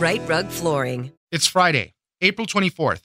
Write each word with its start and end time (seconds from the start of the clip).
Rite 0.00 0.26
Rug 0.26 0.48
Flooring. 0.48 1.12
It's 1.30 1.46
Friday, 1.46 1.92
April 2.22 2.46
24th. 2.46 3.02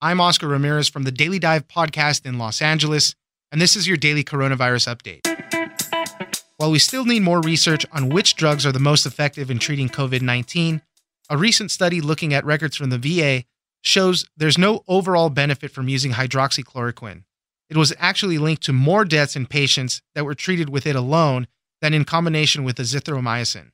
I'm 0.00 0.20
Oscar 0.20 0.48
Ramirez 0.48 0.88
from 0.88 1.04
the 1.04 1.12
Daily 1.12 1.38
Dive 1.38 1.68
podcast 1.68 2.26
in 2.26 2.36
Los 2.36 2.60
Angeles, 2.60 3.14
and 3.52 3.60
this 3.60 3.76
is 3.76 3.86
your 3.86 3.96
daily 3.96 4.24
coronavirus 4.24 4.92
update. 4.92 6.34
While 6.56 6.72
we 6.72 6.80
still 6.80 7.04
need 7.04 7.22
more 7.22 7.40
research 7.40 7.86
on 7.92 8.08
which 8.08 8.34
drugs 8.34 8.66
are 8.66 8.72
the 8.72 8.80
most 8.80 9.06
effective 9.06 9.52
in 9.52 9.60
treating 9.60 9.88
COVID 9.88 10.20
19, 10.20 10.82
a 11.30 11.36
recent 11.36 11.70
study 11.70 12.00
looking 12.00 12.34
at 12.34 12.44
records 12.44 12.74
from 12.74 12.90
the 12.90 12.98
VA 12.98 13.44
shows 13.82 14.24
there's 14.36 14.58
no 14.58 14.82
overall 14.88 15.30
benefit 15.30 15.70
from 15.70 15.88
using 15.88 16.10
hydroxychloroquine. 16.10 17.22
It 17.70 17.76
was 17.76 17.94
actually 18.00 18.38
linked 18.38 18.64
to 18.64 18.72
more 18.72 19.04
deaths 19.04 19.36
in 19.36 19.46
patients 19.46 20.02
that 20.16 20.24
were 20.24 20.34
treated 20.34 20.70
with 20.70 20.88
it 20.88 20.96
alone 20.96 21.46
than 21.80 21.94
in 21.94 22.04
combination 22.04 22.64
with 22.64 22.78
azithromycin. 22.78 23.70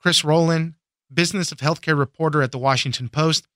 Chris 0.00 0.24
Rowland, 0.24 0.76
business 1.12 1.52
of 1.52 1.58
healthcare 1.58 1.98
reporter 1.98 2.42
at 2.42 2.52
the 2.52 2.58
Washington 2.58 3.08
Post, 3.08 3.46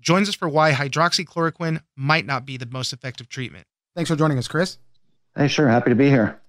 joins 0.00 0.28
us 0.28 0.34
for 0.34 0.48
why 0.48 0.72
hydroxychloroquine 0.72 1.82
might 1.96 2.26
not 2.26 2.44
be 2.44 2.56
the 2.56 2.66
most 2.66 2.92
effective 2.92 3.28
treatment. 3.28 3.66
Thanks 3.94 4.10
for 4.10 4.16
joining 4.16 4.38
us, 4.38 4.48
Chris. 4.48 4.78
Hey, 5.36 5.48
sure. 5.48 5.68
Happy 5.68 5.90
to 5.90 5.96
be 5.96 6.08
here. 6.08 6.40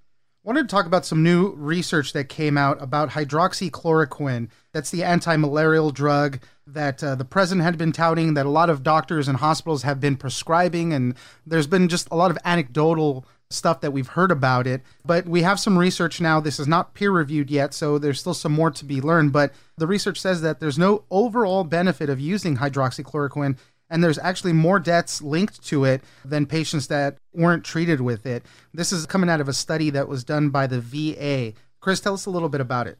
Wanted 0.45 0.67
to 0.67 0.75
talk 0.75 0.85
about 0.85 1.05
some 1.05 1.23
new 1.23 1.53
research 1.53 2.11
that 2.11 2.27
came 2.27 2.57
out 2.57 2.81
about 2.81 3.11
hydroxychloroquine. 3.11 4.49
That's 4.73 4.91
the 4.91 5.03
anti 5.03 5.37
malarial 5.37 5.91
drug 5.91 6.39
that 6.67 7.01
uh, 7.01 7.15
the 7.15 7.23
president 7.23 7.63
had 7.63 7.77
been 7.77 7.93
touting, 7.93 8.33
that 8.33 8.45
a 8.45 8.49
lot 8.49 8.69
of 8.69 8.83
doctors 8.83 9.29
and 9.29 9.37
hospitals 9.37 9.83
have 9.83 10.01
been 10.01 10.17
prescribing. 10.17 10.91
And 10.91 11.15
there's 11.45 11.67
been 11.67 11.87
just 11.87 12.09
a 12.11 12.15
lot 12.15 12.29
of 12.29 12.37
anecdotal 12.43 13.25
stuff 13.53 13.81
that 13.81 13.91
we've 13.91 14.07
heard 14.07 14.31
about 14.31 14.67
it. 14.67 14.81
But 15.05 15.25
we 15.25 15.43
have 15.43 15.59
some 15.59 15.77
research 15.77 16.19
now. 16.19 16.39
This 16.39 16.59
is 16.59 16.67
not 16.67 16.93
peer 16.93 17.11
reviewed 17.11 17.49
yet, 17.49 17.73
so 17.73 17.97
there's 17.97 18.19
still 18.19 18.33
some 18.33 18.51
more 18.51 18.71
to 18.71 18.85
be 18.85 19.01
learned. 19.01 19.31
But 19.31 19.53
the 19.77 19.87
research 19.87 20.19
says 20.19 20.41
that 20.41 20.59
there's 20.59 20.77
no 20.77 21.03
overall 21.09 21.63
benefit 21.63 22.09
of 22.09 22.19
using 22.19 22.57
hydroxychloroquine 22.57 23.57
and 23.89 24.03
there's 24.03 24.17
actually 24.17 24.53
more 24.53 24.79
deaths 24.79 25.21
linked 25.21 25.63
to 25.65 25.85
it 25.85 26.01
than 26.25 26.47
patients 26.47 26.87
that 26.87 27.15
weren't 27.31 27.63
treated 27.63 28.01
with 28.01 28.25
it. 28.25 28.43
This 28.73 28.91
is 28.91 29.05
coming 29.05 29.29
out 29.29 29.39
of 29.39 29.47
a 29.47 29.53
study 29.53 29.91
that 29.91 30.07
was 30.07 30.23
done 30.23 30.49
by 30.49 30.65
the 30.65 30.81
VA. 30.81 31.53
Chris, 31.79 31.99
tell 31.99 32.15
us 32.15 32.25
a 32.25 32.31
little 32.31 32.49
bit 32.49 32.59
about 32.59 32.87
it. 32.87 32.97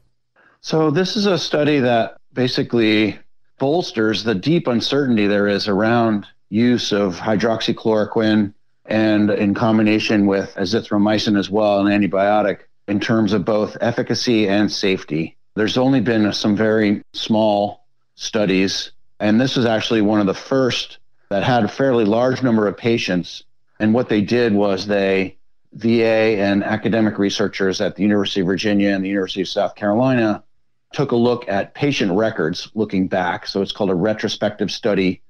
So, 0.61 0.91
this 0.91 1.15
is 1.15 1.25
a 1.25 1.39
study 1.39 1.79
that 1.79 2.17
basically 2.33 3.17
bolsters 3.57 4.23
the 4.23 4.35
deep 4.35 4.67
uncertainty 4.67 5.25
there 5.25 5.47
is 5.47 5.67
around 5.67 6.27
use 6.49 6.91
of 6.91 7.15
hydroxychloroquine 7.15 8.53
and 8.85 9.29
in 9.29 9.53
combination 9.53 10.25
with 10.25 10.53
azithromycin 10.55 11.37
as 11.37 11.49
well, 11.49 11.85
an 11.85 11.87
antibiotic, 11.87 12.59
in 12.87 12.99
terms 12.99 13.33
of 13.33 13.45
both 13.45 13.77
efficacy 13.79 14.47
and 14.47 14.71
safety. 14.71 15.37
There's 15.55 15.77
only 15.77 16.01
been 16.01 16.33
some 16.33 16.55
very 16.55 17.03
small 17.13 17.85
studies 18.15 18.91
and 19.23 19.39
this 19.39 19.55
was 19.55 19.65
actually 19.65 20.01
one 20.01 20.19
of 20.19 20.25
the 20.25 20.33
first 20.33 20.97
that 21.29 21.43
had 21.43 21.63
a 21.63 21.69
fairly 21.69 22.03
large 22.03 22.43
number 22.43 22.67
of 22.67 22.75
patients. 22.75 23.45
And 23.79 23.93
what 23.93 24.09
they 24.09 24.19
did 24.19 24.53
was 24.53 24.85
they, 24.85 25.37
VA 25.71 26.37
and 26.41 26.61
academic 26.61 27.17
researchers 27.17 27.79
at 27.79 27.95
the 27.95 28.03
University 28.03 28.41
of 28.41 28.47
Virginia 28.47 28.89
and 28.89 29.01
the 29.01 29.07
University 29.07 29.41
of 29.41 29.47
South 29.47 29.75
Carolina, 29.75 30.43
took 30.91 31.13
a 31.13 31.15
look 31.15 31.47
at 31.47 31.73
patient 31.73 32.11
records 32.11 32.69
looking 32.75 33.07
back. 33.07 33.47
So 33.47 33.61
it's 33.61 33.71
called 33.71 33.89
a 33.89 33.95
retrospective 33.95 34.69
study. 34.69 35.21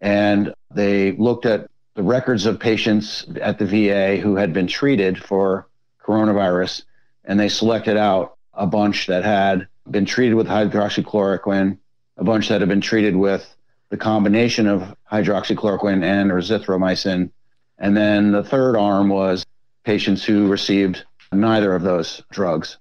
And 0.00 0.54
they 0.74 1.12
looked 1.12 1.44
at 1.44 1.68
the 1.94 2.02
records 2.02 2.46
of 2.46 2.58
patients 2.58 3.26
at 3.40 3.58
the 3.58 3.66
VA 3.66 4.16
who 4.16 4.36
had 4.36 4.52
been 4.52 4.66
treated 4.66 5.22
for 5.22 5.68
coronavirus. 6.02 6.82
And 7.24 7.38
they 7.38 7.48
selected 7.48 7.96
out 7.96 8.36
a 8.52 8.66
bunch 8.66 9.06
that 9.06 9.24
had 9.24 9.68
been 9.90 10.04
treated 10.04 10.34
with 10.34 10.46
hydroxychloroquine 10.46 11.78
a 12.16 12.24
bunch 12.24 12.48
that 12.48 12.60
had 12.60 12.68
been 12.68 12.80
treated 12.80 13.16
with 13.16 13.54
the 13.90 13.96
combination 13.96 14.66
of 14.66 14.94
hydroxychloroquine 15.10 16.02
and 16.02 16.30
azithromycin. 16.30 17.30
And 17.78 17.96
then 17.96 18.32
the 18.32 18.44
third 18.44 18.76
arm 18.76 19.08
was 19.08 19.44
patients 19.84 20.24
who 20.24 20.48
received 20.48 21.04
neither 21.32 21.74
of 21.74 21.82
those 21.82 22.22
drugs. 22.30 22.78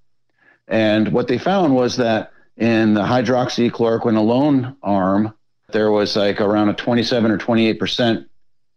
And 0.67 1.11
what 1.11 1.27
they 1.27 1.37
found 1.37 1.75
was 1.75 1.97
that 1.97 2.31
in 2.57 2.93
the 2.93 3.01
hydroxychloroquine 3.01 4.17
alone 4.17 4.77
arm, 4.83 5.33
there 5.71 5.91
was 5.91 6.15
like 6.15 6.39
around 6.39 6.69
a 6.69 6.73
27 6.73 7.31
or 7.31 7.37
28% 7.37 8.27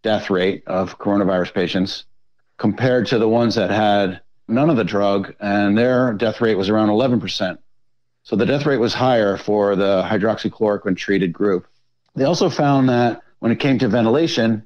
death 0.06 0.30
rate 0.30 0.62
of 0.68 1.00
coronavirus 1.00 1.52
patients 1.52 2.04
compared 2.58 3.08
to 3.08 3.18
the 3.18 3.28
ones 3.28 3.56
that 3.56 3.70
had 3.70 4.20
none 4.46 4.70
of 4.70 4.76
the 4.76 4.84
drug, 4.84 5.34
and 5.40 5.76
their 5.76 6.12
death 6.12 6.40
rate 6.40 6.54
was 6.54 6.68
around 6.68 6.90
11%. 6.90 7.58
So 8.22 8.36
the 8.36 8.46
death 8.46 8.66
rate 8.66 8.76
was 8.76 8.94
higher 8.94 9.36
for 9.36 9.74
the 9.74 10.04
hydroxychloroquine 10.08 10.96
treated 10.96 11.32
group. 11.32 11.66
They 12.14 12.22
also 12.22 12.48
found 12.48 12.88
that 12.88 13.22
when 13.40 13.50
it 13.50 13.58
came 13.58 13.80
to 13.80 13.88
ventilation, 13.88 14.64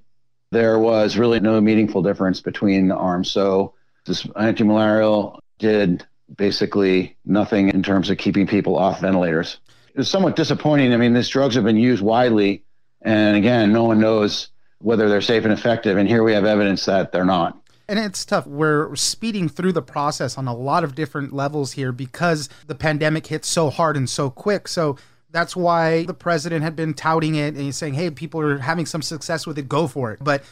there 0.50 0.78
was 0.78 1.16
really 1.16 1.40
no 1.40 1.58
meaningful 1.58 2.02
difference 2.02 2.42
between 2.42 2.88
the 2.88 2.96
arms. 2.96 3.30
So 3.30 3.72
this 4.04 4.24
antimalarial 4.24 5.38
did 5.58 6.04
basically 6.36 7.16
nothing 7.24 7.70
in 7.70 7.82
terms 7.82 8.10
of 8.10 8.18
keeping 8.18 8.46
people 8.46 8.76
off 8.76 9.00
ventilators. 9.00 9.56
It 9.94 9.96
was 9.96 10.10
somewhat 10.10 10.36
disappointing. 10.36 10.92
I 10.92 10.98
mean, 10.98 11.14
these 11.14 11.30
drugs 11.30 11.54
have 11.54 11.64
been 11.64 11.78
used 11.78 12.02
widely, 12.02 12.62
and 13.00 13.38
again, 13.38 13.72
no 13.72 13.84
one 13.84 14.00
knows 14.00 14.48
whether 14.80 15.08
they're 15.08 15.20
safe 15.20 15.44
and 15.44 15.52
effective. 15.52 15.96
And 15.96 16.08
here 16.08 16.22
we 16.22 16.32
have 16.32 16.44
evidence 16.44 16.84
that 16.86 17.12
they're 17.12 17.24
not. 17.24 17.56
And 17.88 17.98
it's 17.98 18.24
tough. 18.24 18.46
We're 18.46 18.94
speeding 18.94 19.48
through 19.48 19.72
the 19.72 19.82
process 19.82 20.38
on 20.38 20.46
a 20.46 20.54
lot 20.54 20.84
of 20.84 20.94
different 20.94 21.32
levels 21.32 21.72
here 21.72 21.90
because 21.90 22.48
the 22.66 22.74
pandemic 22.74 23.26
hit 23.26 23.44
so 23.44 23.68
hard 23.68 23.96
and 23.96 24.08
so 24.08 24.30
quick. 24.30 24.68
So 24.68 24.96
that's 25.30 25.56
why 25.56 26.04
the 26.04 26.14
president 26.14 26.62
had 26.62 26.76
been 26.76 26.94
touting 26.94 27.34
it 27.34 27.54
and 27.54 27.74
saying, 27.74 27.94
hey, 27.94 28.10
people 28.10 28.40
are 28.40 28.58
having 28.58 28.86
some 28.86 29.02
success 29.02 29.46
with 29.46 29.58
it, 29.58 29.68
go 29.68 29.86
for 29.86 30.12
it. 30.12 30.20
But 30.22 30.44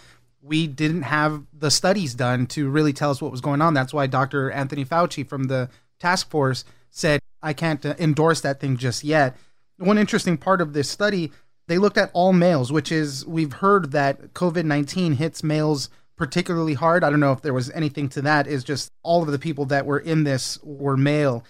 we 0.42 0.66
didn't 0.66 1.02
have 1.02 1.44
the 1.52 1.70
studies 1.70 2.14
done 2.14 2.46
to 2.48 2.68
really 2.68 2.92
tell 2.92 3.10
us 3.10 3.20
what 3.20 3.30
was 3.30 3.40
going 3.40 3.60
on. 3.60 3.74
That's 3.74 3.92
why 3.92 4.06
Dr. 4.06 4.50
Anthony 4.50 4.84
Fauci 4.84 5.26
from 5.26 5.44
the 5.44 5.68
task 5.98 6.30
force 6.30 6.64
said, 6.90 7.20
I 7.42 7.52
can't 7.52 7.84
uh, 7.84 7.94
endorse 7.98 8.40
that 8.40 8.60
thing 8.60 8.76
just 8.76 9.04
yet. 9.04 9.36
One 9.78 9.98
interesting 9.98 10.36
part 10.36 10.60
of 10.60 10.72
this 10.72 10.88
study, 10.88 11.32
they 11.68 11.78
looked 11.78 11.98
at 11.98 12.10
all 12.14 12.32
males, 12.32 12.72
which 12.72 12.90
is, 12.90 13.24
we've 13.26 13.52
heard 13.52 13.92
that 13.92 14.34
COVID 14.34 14.64
19 14.64 15.12
hits 15.14 15.44
males 15.44 15.88
particularly 16.16 16.74
hard. 16.74 17.04
I 17.04 17.10
don't 17.10 17.20
know 17.20 17.32
if 17.32 17.42
there 17.42 17.54
was 17.54 17.70
anything 17.70 18.08
to 18.10 18.22
that, 18.22 18.46
is 18.46 18.64
just 18.64 18.90
all 19.02 19.22
of 19.22 19.30
the 19.30 19.38
people 19.38 19.66
that 19.66 19.86
were 19.86 20.00
in 20.00 20.24
this 20.24 20.58
were 20.62 20.96
male. 20.96 21.44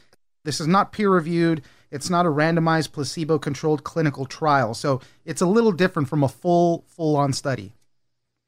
This 0.44 0.60
is 0.60 0.66
not 0.66 0.92
peer 0.92 1.10
reviewed. 1.10 1.62
It's 1.90 2.10
not 2.10 2.26
a 2.26 2.30
randomized 2.30 2.92
placebo 2.92 3.38
controlled 3.38 3.84
clinical 3.84 4.26
trial. 4.26 4.74
So 4.74 5.00
it's 5.24 5.40
a 5.40 5.46
little 5.46 5.72
different 5.72 6.08
from 6.08 6.22
a 6.22 6.28
full, 6.28 6.84
full 6.88 7.16
on 7.16 7.32
study. 7.32 7.72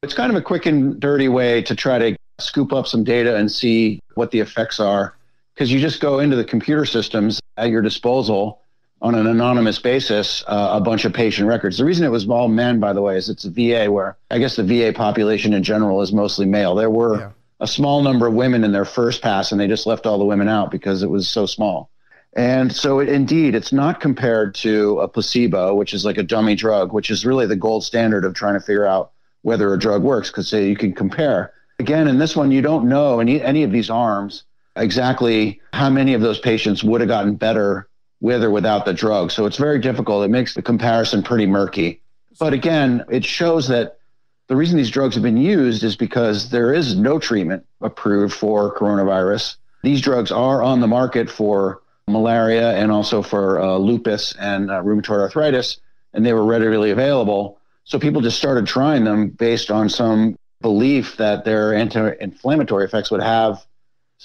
It's 0.02 0.14
kind 0.14 0.30
of 0.30 0.36
a 0.36 0.42
quick 0.42 0.66
and 0.66 1.00
dirty 1.00 1.28
way 1.28 1.62
to 1.62 1.74
try 1.74 1.98
to 1.98 2.16
scoop 2.38 2.72
up 2.72 2.86
some 2.86 3.04
data 3.04 3.36
and 3.36 3.50
see 3.50 4.00
what 4.14 4.30
the 4.30 4.40
effects 4.40 4.80
are. 4.80 5.14
Because 5.54 5.72
you 5.72 5.80
just 5.80 6.00
go 6.00 6.18
into 6.18 6.36
the 6.36 6.44
computer 6.44 6.84
systems 6.84 7.40
at 7.56 7.70
your 7.70 7.82
disposal 7.82 8.59
on 9.02 9.14
an 9.14 9.26
anonymous 9.26 9.78
basis 9.78 10.44
uh, 10.46 10.70
a 10.72 10.80
bunch 10.80 11.04
of 11.04 11.12
patient 11.12 11.48
records. 11.48 11.78
The 11.78 11.84
reason 11.84 12.04
it 12.04 12.10
was 12.10 12.28
all 12.28 12.48
men, 12.48 12.80
by 12.80 12.92
the 12.92 13.00
way, 13.00 13.16
is 13.16 13.28
it's 13.28 13.44
a 13.44 13.50
VA 13.50 13.90
where 13.90 14.16
I 14.30 14.38
guess 14.38 14.56
the 14.56 14.64
VA 14.64 14.92
population 14.94 15.54
in 15.54 15.62
general 15.62 16.02
is 16.02 16.12
mostly 16.12 16.46
male. 16.46 16.74
There 16.74 16.90
were 16.90 17.18
yeah. 17.18 17.30
a 17.60 17.66
small 17.66 18.02
number 18.02 18.26
of 18.26 18.34
women 18.34 18.62
in 18.62 18.72
their 18.72 18.84
first 18.84 19.22
pass, 19.22 19.52
and 19.52 19.60
they 19.60 19.68
just 19.68 19.86
left 19.86 20.06
all 20.06 20.18
the 20.18 20.24
women 20.24 20.48
out 20.48 20.70
because 20.70 21.02
it 21.02 21.10
was 21.10 21.28
so 21.28 21.46
small. 21.46 21.90
And 22.34 22.72
so, 22.72 23.00
it, 23.00 23.08
indeed, 23.08 23.54
it's 23.54 23.72
not 23.72 24.00
compared 24.00 24.54
to 24.56 25.00
a 25.00 25.08
placebo, 25.08 25.74
which 25.74 25.94
is 25.94 26.04
like 26.04 26.18
a 26.18 26.22
dummy 26.22 26.54
drug, 26.54 26.92
which 26.92 27.10
is 27.10 27.26
really 27.26 27.46
the 27.46 27.56
gold 27.56 27.84
standard 27.84 28.24
of 28.24 28.34
trying 28.34 28.54
to 28.54 28.60
figure 28.60 28.86
out 28.86 29.12
whether 29.42 29.72
a 29.72 29.78
drug 29.78 30.02
works 30.02 30.30
because 30.30 30.52
you 30.52 30.76
can 30.76 30.92
compare. 30.92 31.52
Again, 31.78 32.06
in 32.06 32.18
this 32.18 32.36
one, 32.36 32.50
you 32.50 32.60
don't 32.60 32.88
know 32.88 33.20
any, 33.20 33.40
any 33.42 33.62
of 33.62 33.72
these 33.72 33.88
arms 33.88 34.44
exactly 34.76 35.60
how 35.72 35.90
many 35.90 36.14
of 36.14 36.20
those 36.20 36.38
patients 36.38 36.84
would 36.84 37.00
have 37.00 37.08
gotten 37.08 37.34
better 37.34 37.88
with 38.20 38.42
or 38.44 38.50
without 38.50 38.84
the 38.84 38.92
drug. 38.92 39.30
So 39.30 39.46
it's 39.46 39.56
very 39.56 39.78
difficult. 39.78 40.24
It 40.24 40.28
makes 40.28 40.54
the 40.54 40.62
comparison 40.62 41.22
pretty 41.22 41.46
murky. 41.46 42.00
But 42.38 42.52
again, 42.52 43.04
it 43.10 43.24
shows 43.24 43.68
that 43.68 43.98
the 44.46 44.56
reason 44.56 44.76
these 44.76 44.90
drugs 44.90 45.14
have 45.14 45.22
been 45.22 45.36
used 45.36 45.84
is 45.84 45.96
because 45.96 46.50
there 46.50 46.74
is 46.74 46.96
no 46.96 47.18
treatment 47.18 47.66
approved 47.80 48.34
for 48.34 48.74
coronavirus. 48.76 49.56
These 49.82 50.00
drugs 50.00 50.30
are 50.30 50.62
on 50.62 50.80
the 50.80 50.86
market 50.86 51.30
for 51.30 51.82
malaria 52.08 52.72
and 52.76 52.90
also 52.90 53.22
for 53.22 53.60
uh, 53.60 53.76
lupus 53.76 54.34
and 54.38 54.70
uh, 54.70 54.82
rheumatoid 54.82 55.20
arthritis, 55.20 55.78
and 56.12 56.26
they 56.26 56.32
were 56.32 56.44
readily 56.44 56.90
available. 56.90 57.58
So 57.84 57.98
people 57.98 58.20
just 58.20 58.38
started 58.38 58.66
trying 58.66 59.04
them 59.04 59.28
based 59.28 59.70
on 59.70 59.88
some 59.88 60.36
belief 60.60 61.16
that 61.16 61.44
their 61.44 61.74
anti-inflammatory 61.74 62.84
effects 62.84 63.10
would 63.10 63.22
have 63.22 63.64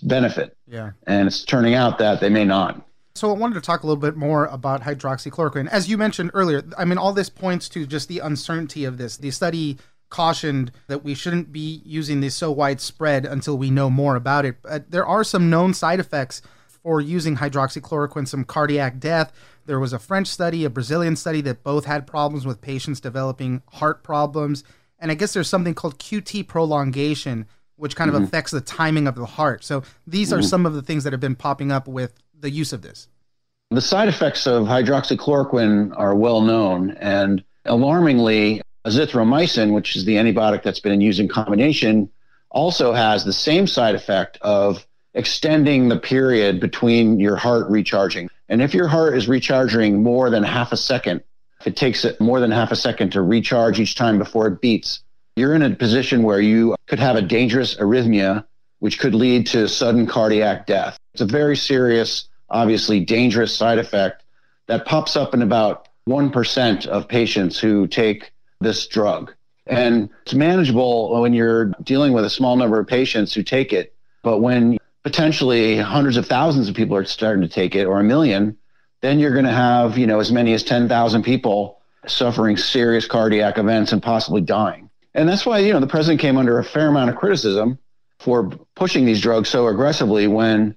benefit. 0.04 0.58
Yeah. 0.68 0.92
And 1.08 1.28
it's 1.28 1.44
turning 1.44 1.74
out 1.74 2.00
that 2.00 2.20
they 2.20 2.30
may 2.30 2.46
not. 2.46 2.85
So 3.16 3.30
I 3.30 3.34
wanted 3.34 3.54
to 3.54 3.62
talk 3.62 3.84
a 3.84 3.88
little 3.88 4.02
bit 4.02 4.18
more 4.18 4.46
about 4.48 4.82
hydroxychloroquine. 4.82 5.70
As 5.70 5.88
you 5.88 5.98
mentioned 5.98 6.32
earlier, 6.34 6.64
I 6.78 6.84
mean, 6.84 6.98
all 6.98 7.14
this 7.14 7.30
points 7.30 7.70
to 7.70 7.86
just 7.86 8.10
the 8.10 8.20
uncertainty 8.20 8.84
of 8.84 8.98
this. 8.98 9.16
The 9.16 9.32
study 9.32 9.78
cautioned 10.10 10.74
that 10.88 11.06
we 11.06 11.16
shouldn't 11.16 11.54
be 11.54 11.82
using 11.86 12.20
this 12.20 12.36
so 12.36 12.52
widespread 12.52 13.26
until 13.26 13.58
we 13.58 13.72
know 13.72 13.90
more 13.90 14.18
about 14.18 14.44
it. 14.44 14.58
But 14.62 14.92
there 14.92 15.06
are 15.06 15.24
some 15.24 15.50
known 15.50 15.74
side 15.74 16.02
effects 16.02 16.42
for 16.68 17.00
using 17.00 17.38
hydroxychloroquine, 17.38 18.28
some 18.28 18.44
cardiac 18.44 19.00
death. 19.00 19.32
There 19.66 19.80
was 19.80 19.94
a 19.94 20.00
French 20.00 20.28
study, 20.28 20.66
a 20.66 20.70
Brazilian 20.70 21.16
study 21.16 21.40
that 21.42 21.64
both 21.64 21.86
had 21.86 22.06
problems 22.06 22.46
with 22.46 22.60
patients 22.60 23.00
developing 23.00 23.62
heart 23.72 24.04
problems. 24.04 24.66
And 25.00 25.10
I 25.10 25.16
guess 25.16 25.34
there's 25.34 25.48
something 25.48 25.74
called 25.74 26.00
QT 26.00 26.50
prolongation, 26.50 27.48
which 27.78 27.96
kind 27.96 28.12
mm-hmm. 28.12 28.24
of 28.24 28.28
affects 28.28 28.52
the 28.52 28.60
timing 28.60 29.08
of 29.08 29.16
the 29.16 29.26
heart. 29.26 29.64
So 29.64 29.84
these 30.06 30.32
mm-hmm. 30.32 30.40
are 30.40 30.44
some 30.44 30.66
of 30.66 30.74
the 30.74 30.82
things 30.82 31.06
that 31.06 31.14
have 31.14 31.22
been 31.22 31.36
popping 31.36 31.72
up 31.72 31.88
with 31.88 32.14
the 32.40 32.50
use 32.50 32.74
of 32.74 32.82
this. 32.82 33.08
The 33.72 33.82
side 33.82 34.08
effects 34.08 34.46
of 34.46 34.66
hydroxychloroquine 34.66 35.94
are 35.98 36.16
well 36.16 36.42
known. 36.42 36.92
And 36.92 37.44
alarmingly, 37.66 38.62
azithromycin, 38.86 39.74
which 39.74 39.96
is 39.96 40.06
the 40.06 40.16
antibiotic 40.16 40.64
that's 40.64 40.80
been 40.80 41.02
used 41.02 41.20
in 41.20 41.28
combination, 41.28 42.10
also 42.52 42.94
has 42.94 43.26
the 43.26 43.34
same 43.34 43.68
side 43.68 43.96
effect 43.96 44.38
of 44.42 44.86
extending 45.14 45.90
the 45.90 45.98
period 45.98 46.60
between 46.60 47.20
your 47.20 47.36
heart 47.36 47.70
recharging. 47.70 48.30
And 48.50 48.62
if 48.62 48.74
your 48.74 48.88
heart 48.88 49.18
is 49.18 49.28
recharging 49.28 50.04
more 50.04 50.30
than 50.30 50.44
half 50.44 50.72
a 50.72 50.78
second, 50.78 51.24
if 51.60 51.68
it 51.68 51.76
takes 51.76 52.06
it 52.06 52.22
more 52.22 52.40
than 52.40 52.52
half 52.52 52.72
a 52.72 52.76
second 52.76 53.12
to 53.14 53.22
recharge 53.22 53.80
each 53.80 53.96
time 53.96 54.20
before 54.20 54.48
it 54.48 54.62
beats, 54.62 55.02
you're 55.36 55.56
in 55.56 55.64
a 55.64 55.76
position 55.76 56.24
where 56.24 56.40
you 56.40 56.76
could 56.86 57.00
have 57.00 57.16
a 57.16 57.22
dangerous 57.22 57.76
arrhythmia, 57.76 58.46
which 58.80 59.00
could 59.00 59.16
lead 59.16 59.48
to 59.48 59.68
sudden 59.68 60.08
cardiac 60.08 60.66
death. 60.68 60.98
It's 61.14 61.22
a 61.22 61.26
very 61.26 61.56
serious, 61.56 62.28
obviously 62.50 63.00
dangerous 63.00 63.56
side 63.56 63.80
effect 63.80 64.24
that 64.68 64.86
pops 64.86 65.16
up 65.16 65.34
in 65.34 65.42
about 65.42 65.88
1% 66.08 66.86
of 66.88 67.08
patients 67.08 67.60
who 67.60 67.88
take 67.88 68.32
this 68.62 68.88
drug. 68.88 69.34
And 69.68 70.10
it's 70.24 70.34
manageable 70.34 71.20
when 71.22 71.34
you're 71.34 71.74
dealing 71.84 72.14
with 72.14 72.26
a 72.26 72.30
small 72.30 72.56
number 72.56 72.80
of 72.80 72.88
patients 72.88 73.34
who 73.34 73.44
take 73.44 73.74
it. 73.74 73.96
But 74.22 74.40
when 74.40 74.78
potentially 75.04 75.78
hundreds 75.78 76.18
of 76.18 76.28
thousands 76.28 76.70
of 76.70 76.76
people 76.76 76.96
are 76.96 77.06
starting 77.06 77.42
to 77.42 77.48
take 77.48 77.76
it 77.76 77.86
or 77.86 78.00
a 78.00 78.04
million, 78.04 78.58
then 79.02 79.20
you're 79.20 79.34
going 79.34 79.46
to 79.46 79.52
have, 79.52 79.98
you 79.98 80.08
know, 80.08 80.20
as 80.20 80.32
many 80.32 80.54
as 80.54 80.64
10,000 80.64 81.24
people 81.24 81.82
suffering 82.08 82.58
serious 82.58 83.08
cardiac 83.08 83.58
events 83.58 83.92
and 83.92 84.02
possibly 84.02 84.42
dying. 84.42 84.90
And 85.14 85.28
that's 85.28 85.46
why, 85.46 85.60
you 85.60 85.74
know, 85.74 85.80
the 85.80 85.88
president 85.88 86.22
came 86.22 86.38
under 86.38 86.60
a 86.60 86.64
fair 86.64 86.88
amount 86.90 87.10
of 87.10 87.16
criticism 87.16 87.80
for 88.20 88.50
pushing 88.76 89.06
these 89.06 89.22
drugs 89.22 89.50
so 89.50 89.68
aggressively 89.68 90.28
when 90.28 90.76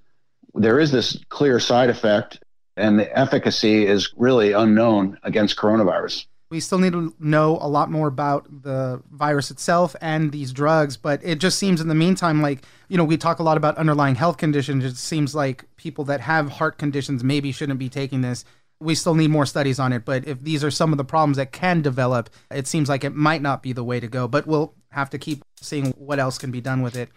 there 0.54 0.80
is 0.80 0.90
this 0.90 1.18
clear 1.28 1.60
side 1.60 1.90
effect 1.90 2.42
and 2.76 2.98
the 2.98 3.18
efficacy 3.18 3.86
is 3.86 4.12
really 4.16 4.52
unknown 4.52 5.18
against 5.22 5.56
coronavirus. 5.56 6.26
We 6.50 6.60
still 6.60 6.78
need 6.78 6.92
to 6.94 7.14
know 7.18 7.58
a 7.60 7.68
lot 7.68 7.90
more 7.90 8.08
about 8.08 8.62
the 8.62 9.02
virus 9.10 9.50
itself 9.50 9.94
and 10.00 10.32
these 10.32 10.50
drugs, 10.52 10.96
but 10.96 11.20
it 11.22 11.40
just 11.40 11.58
seems 11.58 11.80
in 11.80 11.88
the 11.88 11.94
meantime 11.94 12.40
like, 12.40 12.62
you 12.88 12.96
know, 12.96 13.04
we 13.04 13.18
talk 13.18 13.38
a 13.38 13.42
lot 13.42 13.58
about 13.58 13.76
underlying 13.76 14.14
health 14.14 14.38
conditions. 14.38 14.82
It 14.84 14.96
seems 14.96 15.34
like 15.34 15.64
people 15.76 16.04
that 16.04 16.22
have 16.22 16.52
heart 16.52 16.78
conditions 16.78 17.22
maybe 17.22 17.52
shouldn't 17.52 17.78
be 17.78 17.90
taking 17.90 18.22
this. 18.22 18.46
We 18.80 18.94
still 18.94 19.14
need 19.14 19.30
more 19.30 19.44
studies 19.44 19.78
on 19.78 19.92
it, 19.92 20.04
but 20.06 20.26
if 20.26 20.40
these 20.42 20.64
are 20.64 20.70
some 20.70 20.92
of 20.92 20.96
the 20.96 21.04
problems 21.04 21.36
that 21.36 21.52
can 21.52 21.82
develop, 21.82 22.30
it 22.50 22.66
seems 22.66 22.88
like 22.88 23.04
it 23.04 23.14
might 23.14 23.42
not 23.42 23.62
be 23.62 23.72
the 23.72 23.84
way 23.84 24.00
to 24.00 24.08
go, 24.08 24.26
but 24.28 24.46
we'll 24.46 24.72
have 24.90 25.10
to 25.10 25.18
keep 25.18 25.42
seeing 25.60 25.92
what 25.92 26.18
else 26.18 26.38
can 26.38 26.50
be 26.50 26.60
done 26.60 26.82
with 26.82 26.96
it. 26.96 27.08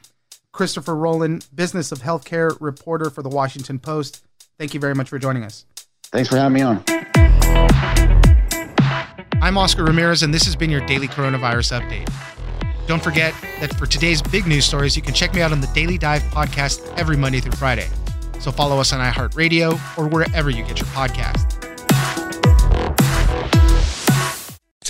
Christopher 0.52 0.96
Rowland, 0.96 1.48
Business 1.54 1.92
of 1.92 2.00
Healthcare 2.00 2.58
reporter 2.60 3.10
for 3.10 3.22
the 3.22 3.30
Washington 3.30 3.80
Post. 3.80 4.26
Thank 4.60 4.74
you 4.74 4.80
very 4.80 4.94
much 4.94 5.10
for 5.10 5.18
joining 5.18 5.44
us. 5.44 5.66
Thanks 6.06 6.30
for 6.30 6.36
having 6.36 6.54
me 6.54 6.62
on. 6.62 6.84
I'm 9.42 9.58
Oscar 9.58 9.86
Ramirez, 9.86 10.24
and 10.24 10.34
this 10.34 10.44
has 10.46 10.56
been 10.56 10.70
your 10.70 10.86
daily 10.86 11.08
coronavirus 11.08 11.80
update. 11.80 12.08
Don't 12.88 13.02
forget 13.02 13.34
that 13.60 13.74
for 13.76 13.86
today's 13.86 14.22
big 14.22 14.46
news 14.46 14.66
stories, 14.66 14.96
you 14.96 15.02
can 15.02 15.14
check 15.14 15.34
me 15.34 15.42
out 15.42 15.52
on 15.52 15.62
the 15.62 15.68
Daily 15.68 15.98
Dive 15.98 16.22
podcast 16.24 16.86
every 16.98 17.16
Monday 17.16 17.40
through 17.40 17.54
Friday. 17.54 17.88
So 18.40 18.52
follow 18.52 18.80
us 18.80 18.92
on 18.92 19.00
iHeartRadio 19.00 19.98
or 19.98 20.08
wherever 20.08 20.50
you 20.50 20.64
get 20.64 20.80
your 20.80 20.88
podcast. 20.88 21.51